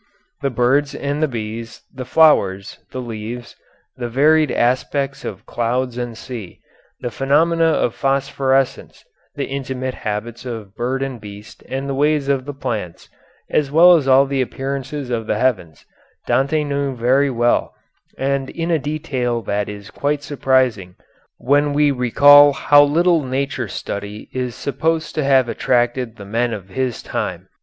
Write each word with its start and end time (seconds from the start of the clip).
The 0.41 0.49
birds 0.49 0.95
and 0.95 1.21
the 1.21 1.27
bees, 1.27 1.83
the 1.93 2.05
flowers, 2.05 2.79
the 2.89 2.97
leaves, 2.97 3.55
the 3.95 4.09
varied 4.09 4.49
aspects 4.49 5.23
of 5.23 5.45
clouds 5.45 5.95
and 5.95 6.17
sea, 6.17 6.59
the 7.01 7.11
phenomena 7.11 7.65
of 7.65 7.93
phosphorescence, 7.93 9.05
the 9.35 9.45
intimate 9.45 9.93
habits 9.93 10.43
of 10.43 10.75
bird 10.75 11.03
and 11.03 11.21
beast 11.21 11.61
and 11.69 11.87
the 11.87 11.93
ways 11.93 12.29
of 12.29 12.45
the 12.45 12.53
plants, 12.55 13.09
as 13.51 13.69
well 13.69 13.95
as 13.95 14.07
all 14.07 14.25
the 14.25 14.41
appearances 14.41 15.11
of 15.11 15.27
the 15.27 15.37
heavens, 15.37 15.85
Dante 16.25 16.63
knew 16.63 16.95
very 16.95 17.29
well 17.29 17.75
and 18.17 18.49
in 18.49 18.71
a 18.71 18.79
detail 18.79 19.43
that 19.43 19.69
is 19.69 19.91
quite 19.91 20.23
surprising 20.23 20.95
when 21.37 21.73
we 21.73 21.91
recall 21.91 22.53
how 22.53 22.83
little 22.83 23.21
nature 23.21 23.67
study 23.67 24.31
is 24.33 24.55
supposed 24.55 25.13
to 25.13 25.23
have 25.23 25.47
attracted 25.47 26.15
the 26.15 26.25
men 26.25 26.53
of 26.53 26.69
his 26.69 27.03
time. 27.03 27.47